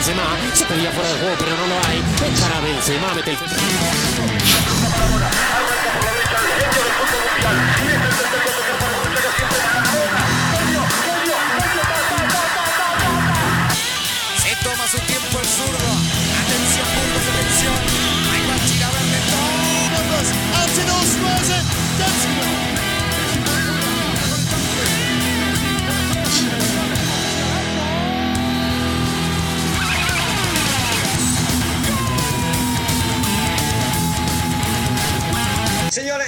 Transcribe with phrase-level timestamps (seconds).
[0.00, 0.22] Benzema.
[0.54, 1.98] Se pedía fuera de juego, pero no lo hay.
[2.26, 4.79] Encara Benzema, mete el...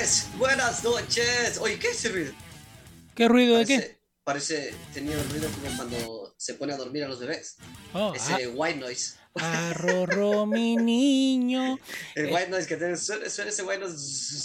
[0.04, 1.58] Señores, buenas noches.
[1.60, 2.32] Oye, ¿qué es ese ruido?
[3.14, 3.98] ¿Qué ruido de qué?
[4.24, 7.56] Parece, tenía el ruido como cuando se pone a dormir a los bebés.
[7.94, 9.14] Oh, Ese white noise.
[9.38, 11.78] ah, arrorro, mi niño.
[12.16, 12.34] El Eh.
[12.34, 14.40] white noise que tiene, suena, suena ese white noise.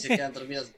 [0.00, 0.72] se quedan dormidos.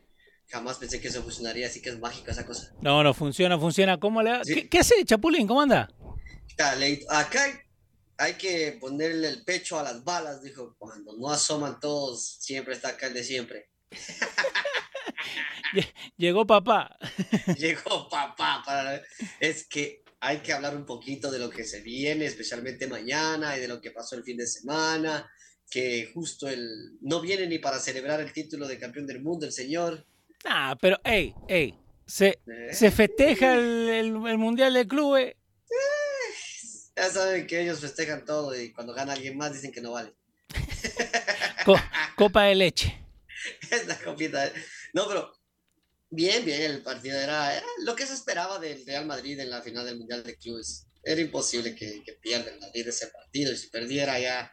[0.48, 2.72] Jamás pensé que eso funcionaría, así que es mágico esa cosa.
[2.82, 3.98] No, no funciona, funciona.
[3.98, 4.44] ¿Cómo le?
[4.44, 4.54] Sí.
[4.54, 5.46] ¿Qué, qué hace, Chapulín?
[5.46, 5.88] ¿Cómo anda?
[7.08, 7.54] Acá hay,
[8.18, 10.74] hay que ponerle el pecho a las balas, dijo.
[10.78, 13.67] Cuando no asoman todos, siempre está acá el de siempre.
[16.16, 16.96] Llegó papá.
[17.58, 19.02] Llegó papá para...
[19.40, 23.60] Es que hay que hablar un poquito de lo que se viene, especialmente mañana, y
[23.60, 25.30] de lo que pasó el fin de semana,
[25.70, 26.96] que justo el...
[27.02, 30.06] No viene ni para celebrar el título de campeón del mundo, el señor.
[30.44, 31.74] Ah, pero, ey, ey.
[32.06, 32.72] Se, ¿eh?
[32.72, 35.34] se festeja el, el- el Mundial de Clubes.
[36.96, 40.14] Ya saben que ellos festejan todo y cuando gana alguien más dicen que no vale.
[41.64, 41.76] co-
[42.16, 42.98] copa de leche.
[43.70, 44.52] Es la copita.
[44.94, 45.32] No, pero
[46.10, 49.62] bien, bien, el partido era, era lo que se esperaba del Real Madrid en la
[49.62, 50.86] final del Mundial de Clubes.
[51.02, 54.50] Era imposible que, que pierda el Madrid ese partido y si perdiera ya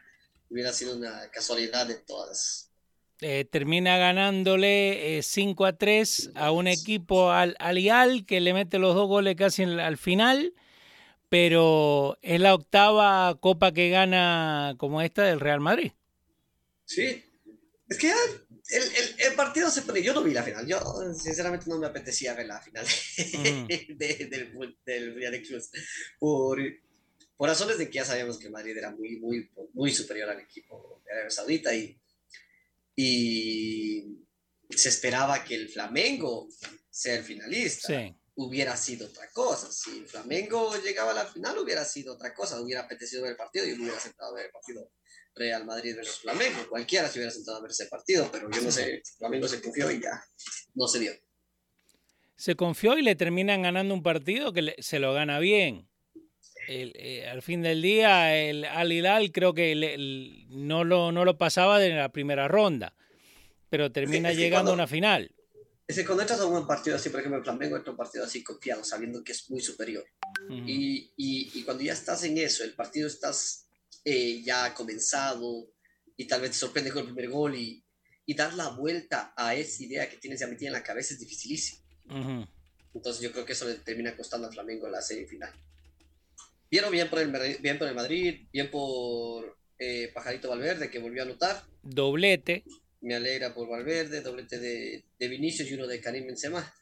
[0.48, 2.70] hubiera sido una casualidad de todas.
[3.20, 8.78] Eh, termina ganándole eh, 5 a 3 a un equipo al Alial que le mete
[8.78, 10.52] los dos goles casi en- al final.
[11.28, 15.92] Pero es la octava copa que gana como esta del Real Madrid.
[16.84, 17.24] Sí,
[17.88, 18.14] es que ya
[18.70, 20.02] el, el- el partido se pone.
[20.02, 20.80] Yo no vi la final, yo
[21.14, 23.66] sinceramente no me apetecía ver la final Ujú.
[23.96, 25.70] de- del, del de Clubes
[26.18, 26.58] por,
[27.36, 31.00] por razones de que ya sabíamos que Madrid era muy, muy, muy superior al equipo
[31.04, 32.00] de Arabia Saudita y,
[32.94, 34.18] y
[34.70, 36.48] se esperaba que el Flamengo
[36.90, 37.88] sea el finalista.
[37.88, 38.14] Sí.
[38.38, 39.72] Hubiera sido otra cosa.
[39.72, 42.60] Si el Flamengo llegaba a la final, hubiera sido otra cosa.
[42.60, 44.90] Hubiera apetecido ver el partido y hubiera sentado a ver el partido
[45.36, 46.66] Real Madrid versus Flamengo.
[46.68, 49.02] Cualquiera se hubiera sentado a ver ese partido, pero yo no sé.
[49.18, 50.22] Flamengo se confió y ya
[50.74, 51.12] no se dio.
[52.38, 55.88] se confió y le terminan ganando un partido que le- se lo gana bien.
[56.68, 61.12] El- eh, al fin del día, el Al Hilal creo que le- el- no, lo,
[61.12, 62.94] no lo pasaba de la primera ronda,
[63.70, 65.30] pero termina llegando a una final.
[65.88, 67.96] Es que cuando entras a un partido así, por ejemplo, el Flamengo entra a un
[67.96, 70.04] partido así confiado, sabiendo que es muy superior.
[70.66, 73.65] Y, y cuando ya estás en eso, el partido estás
[74.08, 75.68] eh, ya comenzado
[76.16, 77.84] y tal vez te sorprende con el primer gol y,
[78.24, 81.20] y dar la vuelta a esa idea que tienes ya metida en la cabeza es
[81.20, 81.82] dificilísimo.
[82.04, 82.46] Ujú.
[82.94, 85.52] Entonces yo creo que eso le termina costando al Flamengo la semifinal.
[86.70, 91.22] Vieron bien por el, bien por el Madrid, bien por eh, Pajarito Valverde, que volvió
[91.22, 91.64] a anotar.
[91.82, 92.62] Doblete.
[93.00, 96.72] Me alegra por Valverde, doblete de, de Vinicius y uno de Karim Benzema.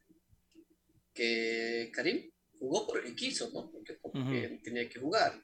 [1.14, 3.70] Que Karim jugó por el que quiso, ¿no?
[3.70, 5.42] Porque, porque tenía que jugar.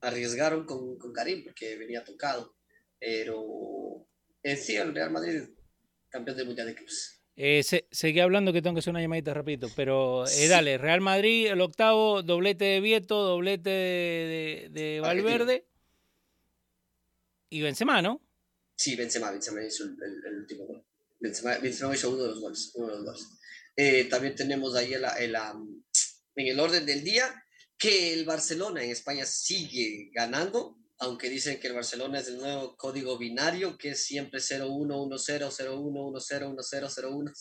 [0.00, 2.54] Arriesgaron con, con Karim porque venía tocado.
[2.98, 4.06] Pero
[4.42, 5.42] en sí, el Real Madrid,
[6.08, 7.22] campeón del Mundial de Clubes.
[7.36, 11.00] Eh, se- seguí hablando que tengo que hacer una llamadita rapidito, pero eh, dale, Real
[11.00, 15.00] Madrid, el octavo, doblete de Vieto, doblete de, de- de.
[15.00, 15.68] Valverde
[17.50, 18.20] y Benzema, ¿no?
[18.74, 20.84] Sí, Benzema, Benzema hizo el, el- el último gol.
[21.20, 22.72] Benzema, Benzema hizo uno de los goles.
[22.74, 23.28] Uno de los goles.
[23.76, 25.82] Eh, también tenemos ahí el, am,
[26.34, 27.24] en el orden del día
[27.78, 32.76] que el Barcelona en España sigue ganando, aunque dicen que el Barcelona es el nuevo
[32.76, 37.32] código binario, que es siempre 0-1-1-0, 0-1-1-0, 1-0, 0-1.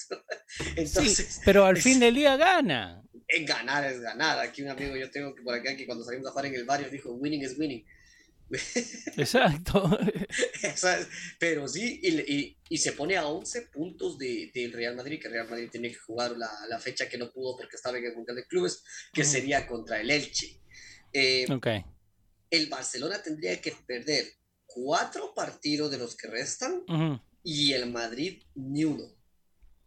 [0.76, 3.02] Entonces, sí, pero al es- fin del día gana.
[3.30, 4.40] en ganar es ganar.
[4.40, 6.66] Aquí un amigo yo tengo que por acá que cuando salimos a jugar en el
[6.66, 7.84] barrio dijo, winning is winning.
[9.18, 9.98] Exacto.
[11.40, 15.30] Pero sí, y, y- y se pone a 11 puntos de- del Real Madrid, que
[15.30, 18.16] Real Madrid tiene que jugar la, la fecha que no pudo porque estaba en el
[18.16, 18.84] Mundial de Clubes,
[19.14, 20.62] que sería contra el Elche.
[21.14, 21.68] Eh, ok.
[22.50, 24.26] El Barcelona tendría que perder
[24.66, 26.84] cuatro partidos de los que restan
[27.44, 29.04] y el Madrid ni uno.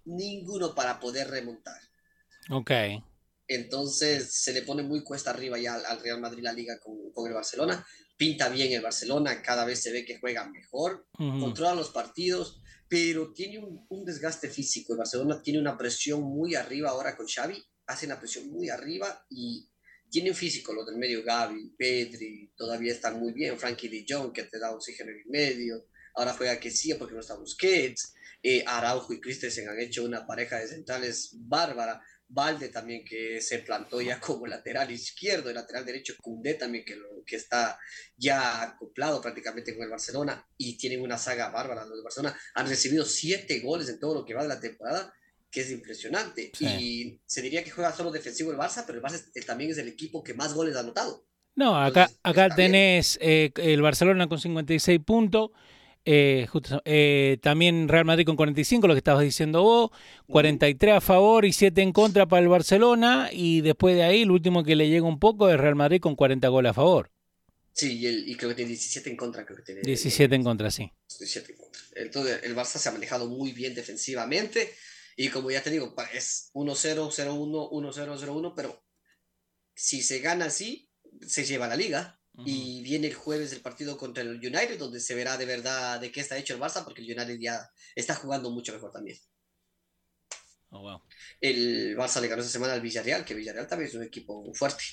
[0.04, 1.80] Ninguno para poder remontar.
[2.50, 2.70] Ok.
[3.48, 7.10] Entonces se le pone muy cuesta arriba ya al, al Real Madrid la liga con,
[7.12, 7.84] con el Barcelona.
[8.20, 11.40] Pinta bien el Barcelona, cada vez se ve que juega mejor, Ujú.
[11.40, 14.92] controla los partidos, pero tiene un, un desgaste físico.
[14.92, 19.24] El Barcelona tiene una presión muy arriba ahora con Xavi, hace una presión muy arriba
[19.30, 19.70] y,
[20.10, 24.42] tienen físico los del medio, Gaby, Pedri, todavía están muy bien, Frankie de Jong, que
[24.42, 28.64] te da oxígeno en el medio, ahora juega que sí, porque no está Busquets, eh,
[28.66, 32.02] Araujo y Christensen han hecho una pareja de centrales bárbara,
[32.32, 36.96] Valde también que se plantó ya como lateral izquierdo, y lateral derecho, Cundé también que,
[36.96, 37.78] lo, que está
[38.16, 42.38] ya acoplado prácticamente con el Barcelona y tienen una saga bárbara los de Barcelona.
[42.54, 45.12] Han recibido siete goles en todo lo que va de la temporada,
[45.50, 46.52] que es impresionante.
[46.60, 49.88] Y se diría que juega solo defensivo el Barça, pero el Barça también es el
[49.88, 51.26] equipo que más goles ha anotado.
[51.56, 55.50] No, acá, acá tenés eh, el Barcelona con 56 puntos.
[56.12, 56.48] Eh,
[56.86, 59.90] eh, también Real Madrid con 45, lo que estabas diciendo vos,
[60.26, 64.32] 43 a favor y 7 en contra para el Barcelona y después de ahí el
[64.32, 67.12] último que le llega un poco es Real Madrid con 40 goles a favor.
[67.72, 69.46] Sí, y, creo que tiene 17 en contra.
[69.46, 70.90] Creo que tiene, 17 en contra, sí.
[71.10, 71.80] 17 en contra.
[71.94, 74.74] Entonces el Barça se ha manejado muy bien defensivamente
[75.16, 78.84] y como ya te digo, es 1-0, 0-1, 1-0, 0-1, pero
[79.76, 80.90] si se gana así,
[81.24, 85.14] se lleva la liga y viene el jueves el partido contra el United, donde se
[85.14, 88.50] verá de verdad de qué está hecho el Barça, porque el United ya está jugando
[88.50, 89.18] mucho mejor también.
[90.70, 91.02] Oh, wow.
[91.40, 94.84] El Barça le ganó esta semana al Villarreal, que Villarreal también es un equipo fuerte.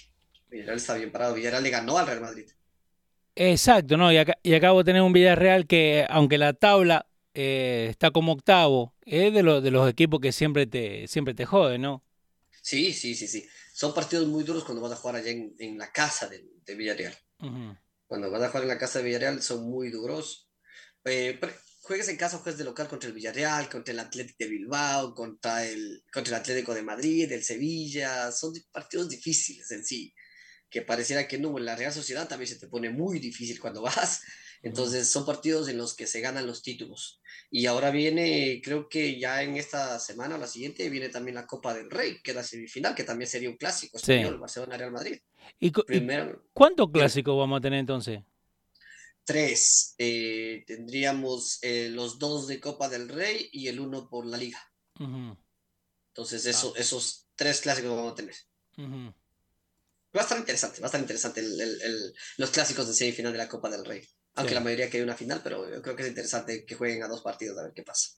[0.49, 1.35] Villarreal está bien parado.
[1.35, 2.49] Villarreal le ganó al Real Madrid.
[3.35, 4.11] Exacto, ¿no?
[4.11, 8.31] Y, acá, y acabo de tener un Villarreal que, aunque la tabla eh, está como
[8.31, 12.03] octavo, es de, de los equipos que siempre te, siempre te jode, ¿no?
[12.61, 13.47] Sí, sí, sí, sí.
[13.73, 16.75] Son partidos muy duros cuando vas a jugar allá en, en la casa de, de
[16.75, 17.15] Villarreal.
[18.07, 20.49] Cuando vas a jugar en la casa de Villarreal son muy duros.
[21.05, 21.39] Eh,
[21.81, 25.65] juegues en casa, juegues de local contra el Villarreal, contra el Atlético de Bilbao, contra
[25.65, 28.31] el, contra el Atlético de Madrid, el Sevilla.
[28.31, 30.13] Son partidos difíciles en sí.
[30.69, 33.81] Que pareciera que no, en la Real Sociedad también se te pone muy difícil cuando
[33.83, 34.21] vas.
[34.63, 37.21] Entonces son partidos en los que se ganan los títulos.
[37.49, 41.47] Y ahora viene, creo que ya en esta semana o la siguiente, viene también la
[41.47, 45.19] Copa del Rey, que es la semifinal, que también sería un clásico español, Barcelona-Real Madrid.
[45.59, 45.71] ¿Y,
[46.53, 48.19] cuántos clásicos vamos a tener entonces?
[49.23, 49.95] Tres.
[49.97, 54.61] Eh, tendríamos eh, los dos de Copa del Rey y el uno por la Liga.
[56.09, 56.79] Entonces, eso, ah.
[56.79, 58.35] esos tres clásicos vamos a tener.
[58.77, 61.43] Va a estar interesante, va a estar interesante
[62.37, 64.07] los clásicos de semifinal de la Copa del Rey.
[64.37, 67.03] Aunque la mayoría que hay una final, pero yo creo que es interesante que jueguen
[67.03, 68.11] a dos partidos a ver qué pasa.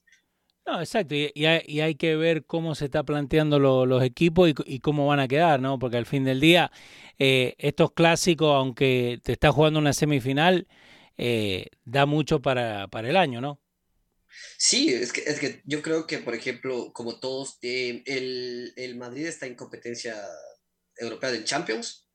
[0.66, 5.19] No, exacto, y, hay, que ver cómo se está planteando los equipos y, cómo van
[5.19, 5.80] a quedar, ¿no?
[5.80, 6.71] Porque al fin del día,
[7.18, 10.68] eh, estos clásicos, aunque te está jugando una semifinal,
[11.18, 13.60] eh, da mucho para, para, el año, ¿no?
[14.57, 18.95] Sí, es que, es que yo creo que, por ejemplo, como todos, eh, el, el,
[18.95, 20.15] Madrid está en competencia
[20.98, 22.08] europea del Champions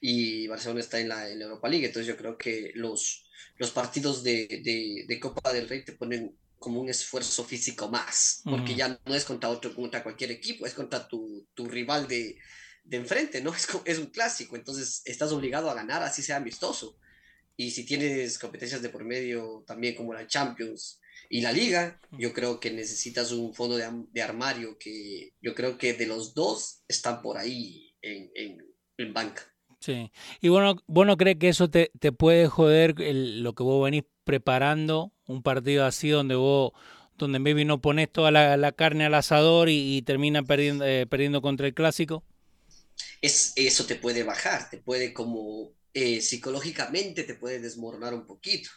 [0.00, 3.70] y Barcelona está en la, en la Europa League, entonces yo creo que los, los
[3.70, 8.74] partidos de, de, de Copa del Rey te ponen como un esfuerzo físico más, porque
[8.74, 12.38] ya no es contra otro, contra cualquier equipo, es contra tu, tu rival de,
[12.84, 13.52] de, enfrente, ¿no?
[13.54, 16.98] Es, es un clásico, entonces estás obligado a ganar, así sea amistoso.
[17.56, 22.32] Y si tienes competencias de por medio, también como la Champions y la Liga, yo
[22.32, 26.82] creo que necesitas un fondo de, de armario que yo creo que de los dos
[26.86, 28.58] están por ahí en, en,
[28.98, 29.55] en banca.
[29.86, 30.10] Sí.
[30.40, 34.02] Y bueno, ¿vos no crees que eso te, te puede joder lo que vos venís
[34.24, 36.72] preparando un partido así donde vos,
[37.16, 41.68] donde maybe no pones toda la, carne al asador y, termina perdiendo, eh, perdiendo contra
[41.68, 42.24] el clásico?
[43.22, 48.70] Es, eso te puede bajar, te puede como eh, psicológicamente te puede desmoronar un poquito.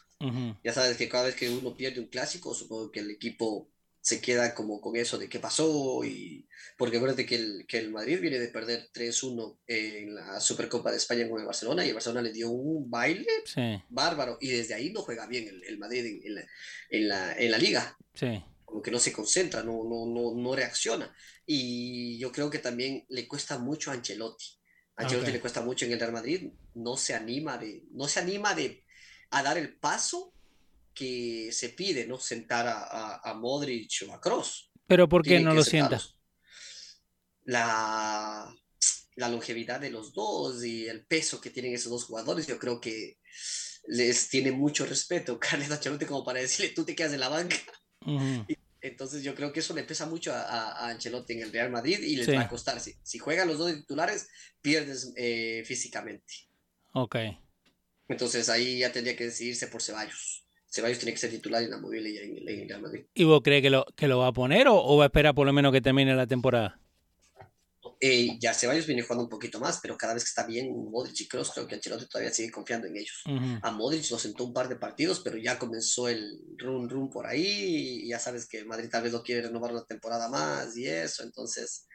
[0.63, 4.21] Ya sabes que cada vez que uno pierde un clásico, supongo que el equipo se
[4.21, 8.21] queda como con eso de qué pasó y porque acuérdate que el, que el Madrid
[8.21, 12.21] viene de perder 3-1 en la Supercopa de España con el Barcelona y el Barcelona
[12.21, 13.27] le dio un baile
[13.89, 16.41] bárbaro y desde ahí no juega bien el, el Madrid en, la,
[16.89, 17.97] en, la, en, la, liga.
[18.13, 18.41] Sí.
[18.63, 21.13] Como que no se concentra, no, no, no, no reacciona.
[21.45, 24.45] Y yo creo que también le cuesta mucho a Ancelotti.
[24.95, 28.21] A Ancelotti le cuesta mucho en el Real Madrid, no se anima de, no se
[28.21, 28.85] anima de
[29.31, 30.33] a dar el paso
[30.99, 32.19] que se pide, ¿no?
[32.19, 34.69] Sentar a, a, Modric o a Cross.
[34.85, 36.17] ¿Pero por qué no lo sientas?
[37.45, 38.53] La,
[39.15, 42.81] la longevidad de los dos y el peso que tienen esos dos jugadores, yo creo
[42.81, 43.17] que
[43.87, 47.55] les tiene mucho respeto Carles Ancelotti como para decirle, tú te quedas en la banca.
[48.81, 51.99] entonces yo creo que eso le pesa mucho a, a, Ancelotti en el Real Madrid
[51.99, 52.81] y les va a costar.
[52.81, 54.27] Si, si, juegan los dos titulares,
[54.61, 56.33] pierdes eh, físicamente.
[56.91, 57.15] Ok.
[58.09, 60.48] Entonces ahí ya tendría que decidirse por Ceballos.
[60.71, 63.05] Ceballos tiene que ser titular en la móvil y en, el Real Madrid.
[63.13, 65.45] ¿Y vos crees que lo, que lo va a poner o, va a esperar por
[65.45, 66.79] lo menos que termine la temporada?
[68.01, 71.19] Eh, ya Ceballos viene jugando un poquito más, pero cada vez que está bien Modric
[71.21, 73.23] y Kroos, creo que Ancelotti todavía sigue confiando en ellos.
[73.61, 77.25] A Modric lo sentó un par de partidos, pero ya comenzó el run run por
[77.25, 80.87] ahí y ya sabes que Madrid tal vez lo quiere renovar una temporada más y
[80.87, 81.87] eso, entonces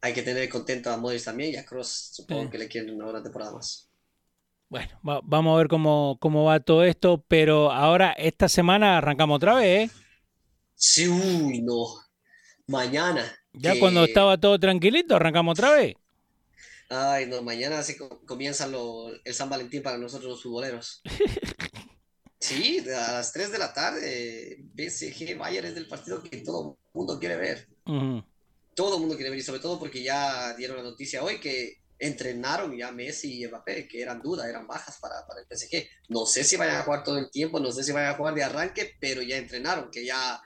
[0.00, 3.04] hay que tener contento a Modric también y a Cross, supongo que le quieren una
[3.04, 3.88] buena temporada más.
[4.68, 9.36] Bueno, va- vamos a ver cómo, cómo va todo esto, pero ahora esta semana arrancamos
[9.36, 9.94] otra vez, ¿eh?
[10.74, 11.86] Sí, uy, no.
[12.66, 13.32] Mañana.
[13.52, 15.94] Ya que- cuando estaba todo tranquilito, arrancamos otra vez.
[16.90, 21.02] Ay, no, mañana co- comienza lo- el San Valentín para nosotros los futboleros.
[22.40, 26.90] Sí, a las 3 de la tarde, PSG Bayern es del partido que todo el
[26.92, 27.66] mundo quiere ver.
[28.74, 31.78] Todo el mundo quiere ver, y sobre todo porque ya dieron la noticia hoy que
[31.98, 35.86] entrenaron ya Messi y Mbappé, que eran dudas, eran bajas para, para el PSG.
[36.08, 38.34] No sé si vayan a jugar todo el tiempo, no sé si vayan a jugar
[38.34, 40.40] de arranque, pero ya entrenaron, que ya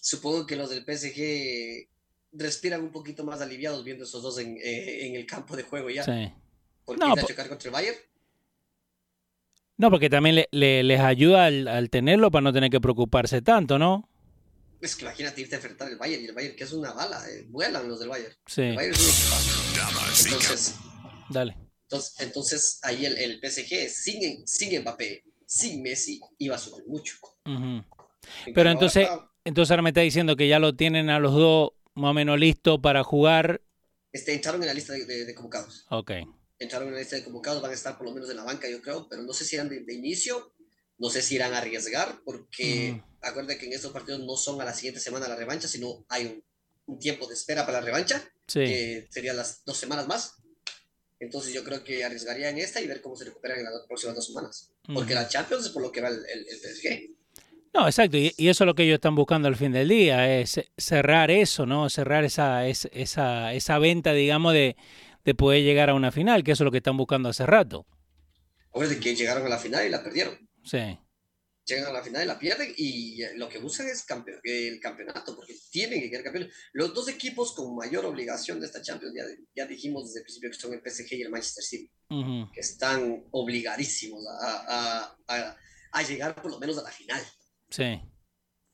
[0.00, 1.88] supongo que los del PSG
[2.32, 5.88] respiran un poquito más aliviados viendo esos dos en, eh, en el campo de juego
[5.90, 6.04] ya.
[6.04, 6.32] Sí.
[6.84, 7.96] Porque No, ir a po- chocar contra el Bayern,
[9.76, 13.42] No, porque también le- le- les ayuda al, al tenerlo para no tener que preocuparse
[13.42, 14.08] tanto, ¿no?
[14.80, 17.24] es que imagínate irte a enfrentar el Bayern, y el Bayern que es una bala,
[17.30, 18.34] eh, vuelan los del Bayern.
[18.46, 20.24] Sí, El Bayern es un equipazo.
[20.26, 20.74] Entonces,
[21.34, 21.56] dale.
[21.82, 27.16] entonces, entonces ahí el, el PSG sin, sin Mbappé, sin Messi, iba a sufrir mucho.
[27.46, 27.84] Ujú.
[28.46, 31.32] En Pero entonces, ahora entonces ahora me está diciendo que ya lo tienen a los
[31.34, 33.60] dos más o menos listos para jugar.
[34.12, 35.84] este, entraron en la lista de, de- de convocados.
[35.90, 36.12] Ok.
[36.58, 38.68] Entraron en la lista de convocados, van a estar por lo menos en la banca,
[38.68, 40.54] yo creo, pero no sé si eran de, de inicio,
[40.98, 43.02] no sé si irán a arriesgar, porque Ujú.
[43.20, 46.26] acuérdate que en estos partidos no son a la siguiente semana la revancha, sino hay
[46.26, 46.44] un,
[46.86, 48.24] un tiempo de espera para la revancha.
[48.46, 48.60] Sí.
[48.60, 50.34] que serían las dos semanas más.
[51.20, 54.16] Entonces yo creo que arriesgaría en esta y ver cómo se recuperan en las próximas
[54.16, 54.70] dos semanas.
[54.92, 55.22] Porque Ujú.
[55.22, 57.10] la Champions es por lo que va el, el, el PSG.
[57.72, 58.16] No, exacto.
[58.16, 61.30] Y, y eso es lo que ellos están buscando al fin del día, es cerrar
[61.30, 61.88] eso, ¿no?
[61.90, 64.76] Cerrar esa, es- esa, esa venta, digamos, de,
[65.24, 67.86] de poder llegar a una final, que eso es lo que están buscando hace rato.
[68.70, 70.38] Acuérdate que llegaron a la final y la perdieron.
[70.62, 70.98] Sí.
[71.66, 74.78] Llegan a la final y la pierden y eh, lo que buscan es campe- el
[74.80, 76.54] campeonato, porque tienen que quedar campeones.
[76.74, 79.24] Los dos equipos con mayor obligación de esta Champions, ya,
[79.56, 82.52] ya dijimos desde el principio que son el PSG y el Manchester City, Ujú.
[82.52, 85.56] que están obligadísimos a, a, a,
[85.92, 87.24] a llegar por lo menos a la final.
[87.70, 87.98] Sí.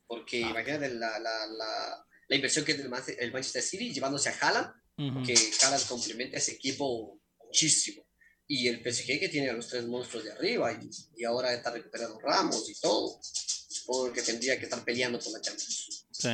[0.05, 4.67] Porque imagínate la, la, la, la inversión que es el Manchester City llevándose a Haaland,
[4.97, 5.23] Ujú.
[5.25, 5.33] que
[5.63, 8.05] Haaland complementa a ese equipo muchísimo.
[8.53, 10.89] Y el PSG que tiene a los tres monstruos de arriba y,
[11.21, 13.17] y ahora está recuperando Ramos y todo.
[13.21, 16.05] Supongo que tendría que estar peleando por la Champions.
[16.11, 16.29] Sí.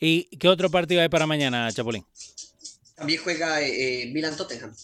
[0.00, 2.06] ¿Y qué otro partido hay para mañana, Chapulín?
[2.94, 4.74] También juega eh, eh, Milan-Tottenham.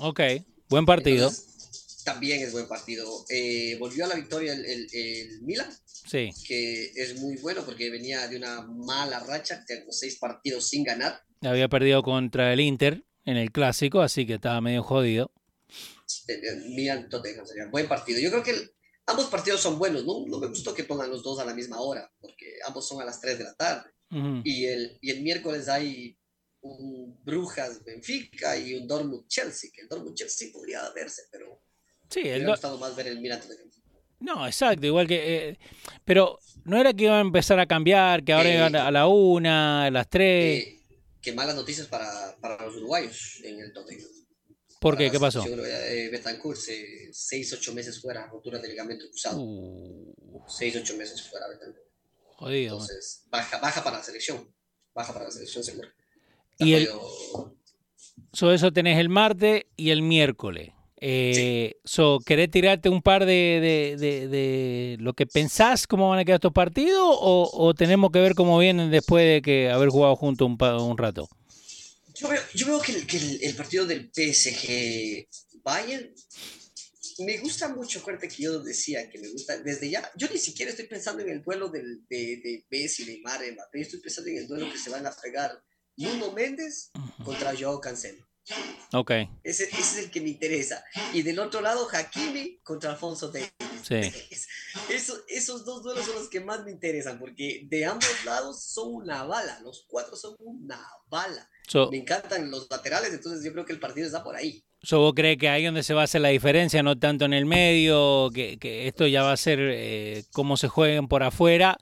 [0.00, 0.20] Ok,
[0.68, 1.28] buen partido.
[1.28, 3.24] Entonces, también es buen partido.
[3.30, 5.74] Eh, volvió a la victoria el, el, el Milan,
[6.06, 10.84] Sí, que es muy bueno porque venía de una mala racha, tengo seis partidos sin
[10.84, 11.22] ganar.
[11.40, 15.30] había perdido contra el Inter en el clásico, así que estaba medio jodido.
[16.28, 16.40] Eh,
[16.74, 18.18] Milan Tottenham sería buen partido.
[18.20, 18.70] Yo creo que el-
[19.06, 20.04] ambos partidos son buenos.
[20.04, 23.02] No, no me gustó que pongan los dos a la misma hora, porque ambos son
[23.02, 23.90] a las 3 de la tarde.
[24.44, 26.16] Y el, y el miércoles hay
[26.60, 31.60] un Brujas Benfica y un Dortmund Chelsea, que el Dortmund Chelsea podría verse, pero
[32.08, 33.68] Sí, me el do- gustado más ver el Milan Tottenham.
[34.20, 35.48] no, exacto, igual que...
[35.50, 35.58] eh,
[36.04, 39.08] pero no era que iban a empezar a cambiar, que ahora Eh, iban a la
[39.08, 40.64] una, a las tres.
[40.64, 40.80] Eh,
[41.26, 44.06] que malas noticias para, para los uruguayos en el Tottenham.
[44.80, 45.10] ¿Por qué?
[45.10, 45.44] ¿Qué pasó?
[45.44, 49.40] eh, Betancourt, 6, 8 meses fuera, rotura de ligamento cruzado.
[49.42, 50.14] Uh,
[50.46, 51.84] 6, 8 meses fuera Betancourt.
[52.36, 52.76] jodido.
[52.78, 52.82] man.
[52.86, 54.54] Entonces, baja, baja para la selección.
[54.94, 55.88] Baja para la selección, seguro.
[56.58, 57.56] Y el- Pero,
[58.32, 60.70] So, eso tenés el martes y el miércoles.
[60.98, 66.18] Eh, so, ¿Querés tirarte un par de, de- de- de lo que pensás cómo van
[66.20, 69.90] a quedar estos partidos o, o tenemos que ver cómo vienen después de que haber
[69.90, 71.28] jugado juntos un, un rato?
[72.14, 75.28] Yo veo, yo veo que, el, que el, el partido del PSG
[75.62, 76.14] Bayern
[77.18, 77.98] me gusta mucho.
[77.98, 80.10] Acuérdate que yo decía que me gusta desde ya.
[80.16, 83.80] Yo ni siquiera estoy pensando en el duelo del, de, de Messi, Neymar, Mbappé.
[83.82, 85.62] Estoy pensando en el duelo que se van a pegar
[85.96, 86.90] Nuno Méndez
[87.24, 88.25] contra Joao Cancelo.
[88.92, 89.10] Ok,
[89.42, 90.84] Ese, ese es el que me interesa.
[91.12, 93.50] Y del otro lado, Hakimi contra Alfonso Davis.
[93.82, 93.94] sí.
[93.94, 94.48] Es-
[94.90, 98.94] Eso, esos dos duelos son los que más me interesan, porque de ambos lados son
[98.94, 101.48] una bala, los cuatro son una bala.
[101.66, 104.62] So, Me encantan los laterales, entonces yo creo que el partido está por ahí.
[104.82, 107.32] so, ¿Vos crees que ahí donde se va a hacer la diferencia, no tanto en
[107.32, 111.78] el medio, que, que esto ya va a ser eh, cómo se jueguen por afuera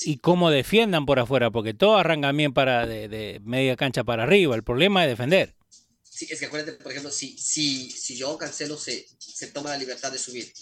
[0.00, 1.50] y cómo defiendan por afuera?
[1.50, 4.54] Porque todo arranca bien para de, de media cancha para arriba.
[4.56, 5.54] El problema es defender.
[6.14, 9.78] Sí, es que acuérdate, por ejemplo, si, si, si Joao Cancelo se, se toma la
[9.78, 10.52] libertad de subir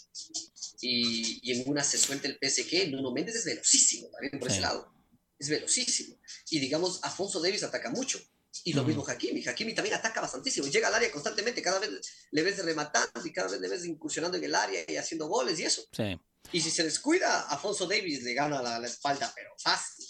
[0.81, 4.55] y, y en una se suelta el PSG, Nuno Méndez es velocísimo también por Sí.
[4.55, 4.93] ese lado.
[5.39, 6.17] Es velocísimo.
[6.51, 8.21] Y digamos, Afonso Davis ataca mucho.
[8.65, 9.47] Y lo mismo Hakimi.
[9.47, 10.69] Hakimi también ataca bastantísimo.
[10.69, 11.63] Llega al área constantemente.
[11.63, 11.91] Cada vez
[12.31, 15.59] le ves rematando y cada vez le ves incursionando en el área y haciendo goles
[15.59, 15.85] y eso.
[15.93, 16.19] Sí.
[16.53, 20.02] Y si se descuida, Afonso Davis le gana la, la espalda, pero fácil.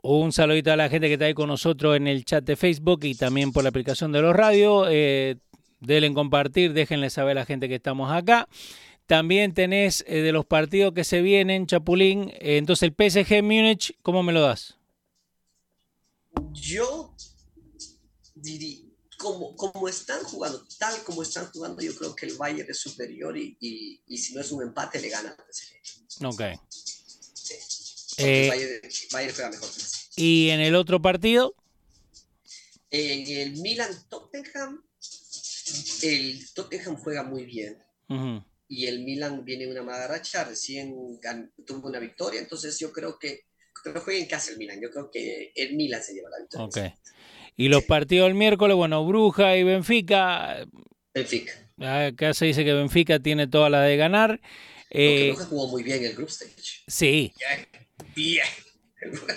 [0.00, 3.04] Un saludito a la gente que está ahí con nosotros en el chat de Facebook
[3.04, 4.86] y también por la aplicación de los radios.
[4.90, 5.36] Eh,
[5.80, 8.48] denle en compartir, déjenle saber a la gente que estamos acá.
[9.06, 12.30] También tenés eh, de los partidos que se vienen, Chapulín.
[12.34, 14.76] eh, entonces, el PSG Múnich, ¿cómo me lo das?
[16.52, 17.14] Yo
[18.34, 18.84] diría,
[19.16, 23.36] como, como están jugando, tal como están jugando, yo creo que el Bayern es superior
[23.36, 26.26] y, y, y si no es un empate, le gana al PSG.
[26.26, 26.42] Ok.
[28.18, 28.80] Eh, Bayern,
[29.12, 29.68] Bayern juega mejor.
[30.16, 31.54] Y en el otro partido,
[32.90, 34.82] En el Milan-Tottenham,
[36.02, 37.78] el Tottenham juega muy bien.
[38.70, 40.94] y el Milan viene una mala racha, recién
[41.66, 43.48] tuvo una victoria, entonces yo creo que
[43.84, 46.66] pero juega en casa el Milan, yo creo que el Milan se lleva la victoria.
[46.66, 46.98] ok.
[47.56, 50.66] Y los partidos del miércoles, bueno, Bruja y Benfica.
[51.12, 51.52] Benfica.
[51.78, 54.40] Acá se dice que Benfica tiene toda la de ganar.
[54.90, 56.82] Eh, Bruja jugó muy bien el group stage.
[56.86, 57.32] sí.
[57.38, 58.46] Bien, bien.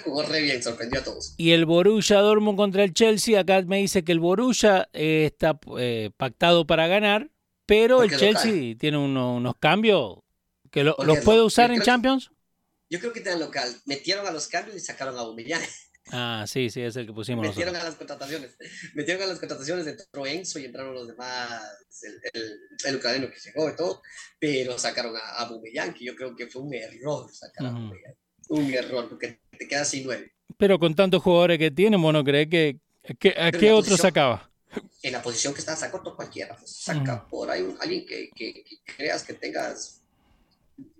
[0.03, 1.36] Jugó re bien, sorprendió a todos.
[1.38, 5.60] Y el Borussia Dortmund contra el Chelsea, acá me dice que el Borussia eh, está
[5.77, 7.30] eh, pactado para ganar,
[7.68, 10.20] pero Porque el Chelsea tiene uno- unos cambios
[10.72, 12.32] que lo- los lo- puede yo usar en que- Champions.
[12.89, 13.74] Yo creo que en local.
[13.86, 15.62] Metieron a los cambios y sacaron a Aubameyang.
[16.12, 17.84] Ah, sí, sí, es el que pusimos Metieron nosotros.
[17.86, 18.58] a las contrataciones.
[18.96, 21.62] Metieron a las contrataciones, entró Enzo y entraron los demás,
[22.01, 24.01] el, el, el ucraniano que llegó y todo,
[24.39, 27.70] pero sacaron a, a Aubameyang, que yo creo que fue un error sacar a.
[27.70, 28.15] Aubameyang.
[28.50, 30.33] Un error, porque te quedas sin nueve.
[30.57, 32.79] Pero con tantos jugadores que tiene, bueno, ¿cree que,
[33.19, 34.51] que a Pero qué otro posición- sacaba?
[35.03, 36.57] En la posición que está, saca otro cualquiera.
[36.65, 37.29] saca Ujú.
[37.29, 40.01] por ahí un- alguien que, que, que creas que tengas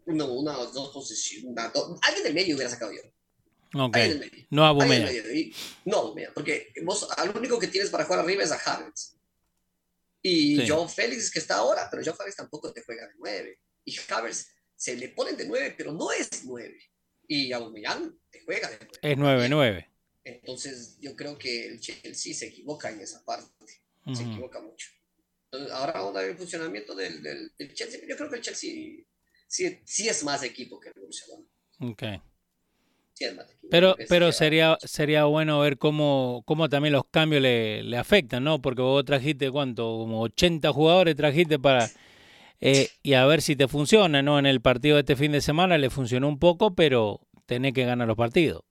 [0.06, 1.56] una, una o dos posiciones.
[2.02, 3.02] alguien del medio hubiera sacado yo.
[3.74, 4.46] Ok, Alguien del medio.
[4.50, 4.72] no a.
[5.34, 5.54] Y-
[5.86, 9.16] no, Aubameyang, porque vos al único que tienes para jugar arriba es a Havertz.
[10.22, 10.68] Y Sí.
[10.68, 13.60] Joe Félix que está ahora, pero Joe Félix tampoco te juega de nueve.
[13.86, 16.78] Y Havertz se le ponen de nueve, pero no es nueve.
[17.34, 19.46] Y Aubameyang te juega de nueve.
[19.46, 19.88] Es 9-9.
[20.26, 23.48] Entonces yo creo que el Chelsea se equivoca en esa parte.
[24.14, 24.90] se equivoca mucho.
[25.46, 28.02] Entonces, ahora vamos a ver el funcionamiento del, del, del Chelsea.
[28.06, 28.74] Yo creo que el Chelsea
[29.48, 31.48] sí, sí es más equipo que el Dortmund.
[31.94, 32.04] Ok.
[33.14, 33.70] Sí es más equipo.
[33.72, 38.62] Pero, pero sería, sería bueno ver cómo, cómo también los cambios le, le afectan, ¿no?
[38.62, 39.84] Porque vos trajiste, ¿cuánto?
[39.84, 41.90] Como 80 jugadores trajiste para...
[42.62, 44.40] eh, y a ver si te funciona, ¿no?
[44.40, 47.86] En el partido de este fin de semana le funcionó un poco, pero tenés que
[47.86, 48.64] ganar los partidos.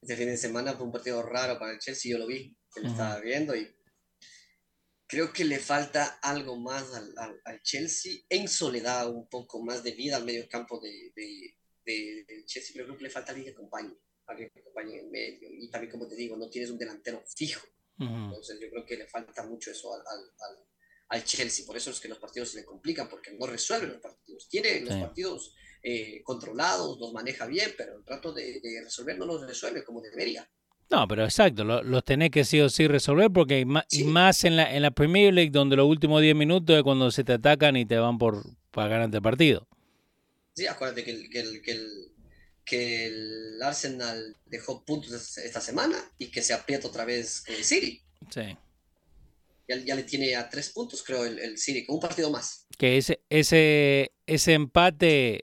[0.00, 2.80] Este fin de semana fue un partido raro para el Chelsea, yo lo vi, que
[2.80, 2.92] lo Ujú.
[2.92, 3.68] estaba viendo y
[5.06, 9.82] creo que le falta algo más al, al, al Chelsea en soledad, un poco más
[9.82, 13.32] de vida al medio campo de, de, de- del Chelsea, pero creo que le falta
[13.32, 13.94] alguien que acompañe,
[14.26, 17.66] alguien que acompañe en medio y también como te digo, no tienes un delantero fijo.
[17.98, 18.34] Ujú.
[18.34, 20.56] Entonces yo creo que le falta mucho eso al, al,
[21.12, 21.64] al, Chelsea.
[21.66, 24.48] Por eso es que los partidos se le complican, porque no resuelve los partidos.
[24.48, 29.26] Tiene los partidos eh, controlados, los maneja bien, pero el trato de, de resolver no
[29.26, 30.48] los resuelve como debería.
[30.90, 34.04] No, pero exacto, lo- los tenés que sí o sí resolver porque hay ma- y
[34.04, 37.24] más en la, en la Premier League donde los últimos 10 minutos es cuando se
[37.24, 39.66] te atacan y te van por para ganarte el partido.
[40.54, 41.88] Sí, acuérdate que el, que el, que el,
[42.64, 47.54] que el Arsenal dejó puntos es- esta semana y que se aprieta otra vez con
[47.54, 48.02] el City.
[48.30, 48.56] Sí.
[49.68, 52.66] Ya, ya le tiene a tres puntos, creo, el, el City, con un partido más.
[52.76, 55.40] Que ese, ese, ese empate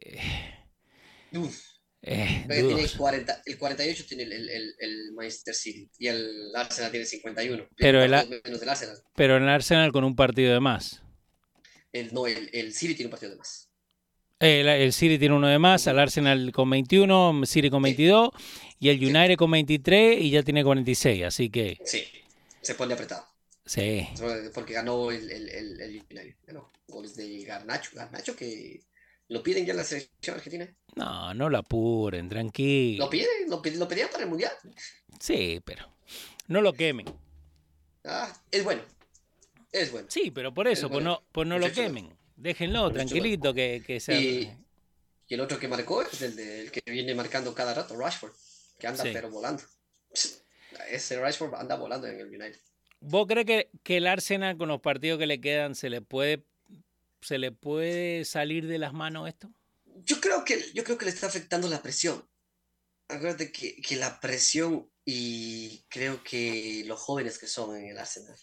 [1.34, 1.58] Uf,
[2.02, 2.98] eh, tiene el, dudoso.
[2.98, 7.68] 40, el 48 tiene el, el, el, Manchester City y el Arsenal tiene 51.
[7.76, 8.98] Pero el menos del Arsenal.
[9.16, 11.02] pero el Arsenal con un partido de más.
[11.92, 13.70] El, no, el, el City tiene un partido de más.
[14.40, 18.30] El, el City tiene uno de más, el Arsenal con 21, City con 22
[18.80, 22.06] y el United con 23 y ya tiene 46, así que Sí,
[22.62, 23.26] se pone apretado.
[23.70, 24.08] Sí.
[24.54, 26.36] Porque ganó el, el, el, el.
[26.46, 27.92] Ganó goles de Garnacho.
[27.94, 28.82] Garnacho que
[29.28, 30.68] lo piden ya en la selección argentina.
[30.96, 33.06] No, no lo apuren, tranquilo.
[33.06, 34.52] Lo piden, lo, lo pedían para el Mundial.
[35.20, 35.86] Sí, pero
[36.48, 37.06] no lo quemen.
[38.04, 38.82] Ah, es bueno.
[39.72, 40.08] Es bueno.
[40.10, 41.10] Sí, pero por eso, Es pues bueno.
[41.12, 42.12] no, pues no lo quemen.
[42.36, 44.20] Déjenlo, tranquilito, que, que sea.
[44.20, 44.52] Y,
[45.28, 48.32] y el otro que marcó es el, de- el que viene marcando cada rato, Rashford.
[48.80, 49.10] Que anda Sí.
[49.14, 49.62] pero volando.
[50.90, 52.60] Ese Rashford anda volando en el United.
[53.02, 56.46] ¿Vos crees que, que el Arsenal con los partidos que le quedan se le puede
[57.22, 59.52] se le puede salir de las manos esto?
[60.06, 62.26] Yo creo que, yo creo que le está afectando la presión.
[63.10, 68.38] Acuérdate que, que la presión y creo que los jóvenes que son en el Arsenal,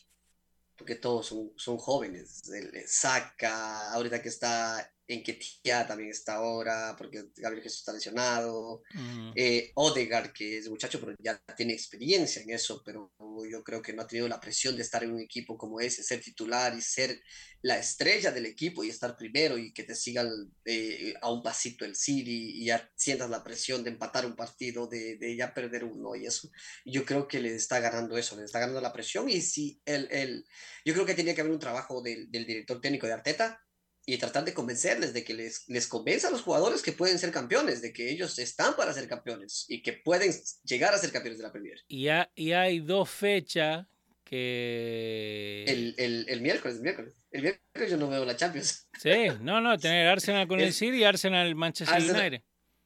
[0.77, 6.95] porque todos son, son jóvenes, el- Saka, ahorita que está en Ketia también está ahora,
[6.97, 12.42] porque Gabriel Jesús está lesionado, Mm, eh, Odegaard, que es muchacho, pero ya tiene experiencia
[12.42, 13.12] en eso, pero
[13.51, 16.03] Yo creo que no ha tenido la presión de estar en un equipo como ese,
[16.03, 17.21] ser titular y ser
[17.62, 20.29] la estrella del equipo y estar primero y que te sigan
[20.64, 24.87] eh, a un pasito el City y ya sientas la presión de empatar un partido,
[24.87, 26.51] de, de ya perder uno y eso.
[26.85, 30.09] Yo creo que le está ganando eso, le está ganando la presión y si el,
[30.11, 30.47] el
[30.85, 33.65] yo creo que tenía que haber un trabajo del, del director técnico de Arteta
[34.09, 37.33] y tratar de convencerles de que les, les convenza a los jugadores que pueden ser
[37.33, 40.33] campeones, de que ellos están para ser campeones y que pueden
[40.64, 41.81] llegar a ser campeones de la Premier.
[41.88, 43.85] Y, ha- y hay dos fechas
[44.25, 45.64] que...
[45.66, 47.14] El, el, el miércoles, el miércoles.
[47.31, 48.88] El miércoles yo no veo la Champions.
[49.01, 52.42] Sí, no, no, tener Arsenal con el El- City y Arsenal Manchester Arsenal- United.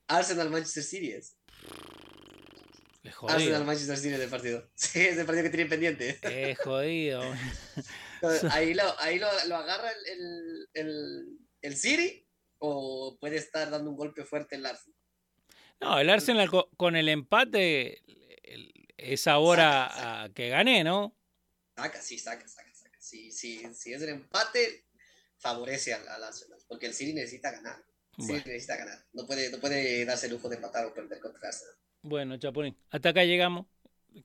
[0.08, 1.36] Arsenal Manchester City es.
[3.02, 3.64] Es Arsenal jodido.
[3.64, 4.70] Manchester City es el partido.
[4.74, 6.18] Sí, es el partido que tienen pendiente.
[6.22, 7.22] Es jodido.
[8.50, 13.96] Ahí lo, ahí lo, lo agarra el, el, el, City o puede estar dando un
[13.96, 14.98] golpe fuerte el Arsenal.
[15.80, 18.02] No, el Arsenal co- con el empate
[18.98, 21.16] es ahora a que gané, ¿no?
[21.74, 22.98] Saca, sí, saca, saca, saca.
[23.00, 24.84] Si, si, si es el empate,
[25.38, 27.76] favorece al, al Arsenal, porque el City necesita ganar.
[28.18, 28.44] El City Bueno.
[28.48, 29.06] necesita ganar.
[29.14, 31.74] No puede, no puede darse el lujo de empatar o perder contra el Arsenal.
[32.02, 33.66] Bueno, Chapulín, hasta acá llegamos.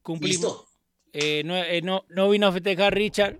[0.01, 0.29] Cumplimos.
[0.41, 0.69] ¿Listo?
[1.13, 3.39] Eh, no, eh, no, no vino a festejar Richard,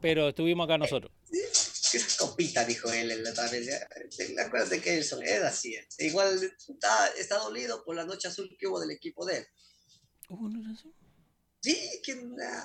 [0.00, 1.12] pero estuvimos acá nosotros.
[1.30, 3.64] Esa copita, dijo él en la tarde.
[4.44, 5.74] Acuérdate que Elson es así.
[5.74, 5.86] eh.
[5.98, 9.46] Igual está, está dolido por la noche azul que hubo del equipo de él.
[10.28, 10.88] Uh, no sé.
[11.60, 12.12] Sí, que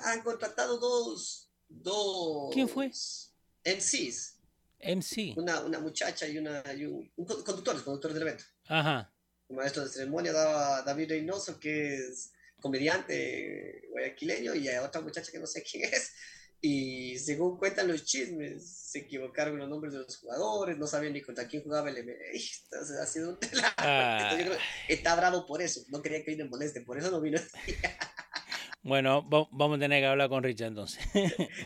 [0.04, 1.48] han contratado dos.
[1.68, 2.88] dos ¿Quién fue?
[3.64, 4.36] MCs.
[4.82, 5.34] MC.
[5.36, 8.44] Una, una muchacha y, una, y un, un con- conductores, conductores del evento.
[8.66, 9.12] Ajá.
[9.50, 15.32] El maestro de ceremonia daba David Reynoso, que es comediante guayaquileño, y a otra muchacha
[15.32, 16.12] que no sé quién es.
[16.62, 21.22] Y según cuentan los chismes, se equivocaron los nombres de los jugadores, no sabían ni
[21.22, 22.12] contra quién jugaba el M.
[22.64, 23.38] Entonces ha sido un.
[23.78, 24.28] Ah.
[24.32, 25.80] Yo creo que está bravo por eso.
[25.88, 27.40] No quería que hoy me moleste, por eso no vino.
[28.82, 31.02] Bueno, va- vamos a tener que hablar con Richard entonces.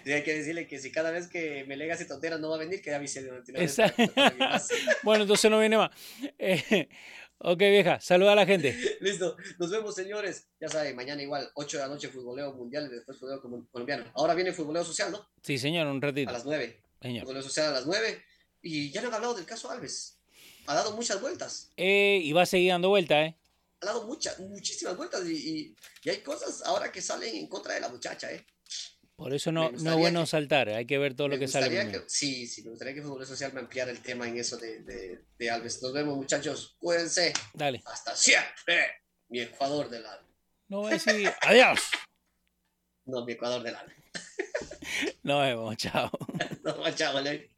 [0.04, 2.56] Y hay que decirle que si cada vez que me lega hace tonteras no va
[2.56, 3.30] a venir, que avise de
[5.04, 5.90] bueno, entonces no viene más.
[6.38, 6.88] Eh,
[7.52, 8.76] ok, vieja, saluda a la gente.
[9.00, 10.48] Listo, nos vemos señores.
[10.60, 14.04] Ya saben, mañana igual, 8 de la noche, futboleo mundial y después futboleo colombiano.
[14.14, 15.28] Ahora viene futboleo social, ¿no?
[15.42, 16.32] Sí, señor, un A ratito.
[16.32, 16.82] las 9.
[17.00, 17.22] Señor.
[17.22, 18.22] Futboleo social a las 9.
[18.62, 20.18] Y ya no han hablado del caso Alves.
[20.66, 21.70] Ha dado muchas vueltas.
[21.76, 23.36] Eh, y va a seguir dando vuelta, ¿eh?
[23.82, 25.26] Ha dado muchas, muchísimas vueltas.
[25.26, 28.46] Y, y- y hay cosas ahora que salen en contra de la muchacha, ¿eh?
[29.16, 31.70] Por eso no, no es bueno que- saltar, hay que ver todo lo que sale.
[31.90, 34.80] que- sí, sí, me gustaría que Fútbol Social me ampliara el tema en eso de,
[34.80, 35.80] de, de Alves.
[35.82, 36.76] Nos vemos, muchachos.
[36.80, 37.32] Cuídense.
[37.52, 37.80] Dale.
[37.86, 38.86] Hasta siempre.
[39.28, 40.28] Mi Ecuador del alma.
[40.68, 41.80] No voy a decir adiós.
[43.06, 43.92] No, mi Ecuador del alma.
[45.22, 46.10] Nos vemos, chao.
[46.64, 47.50] No, chao, ¿vale?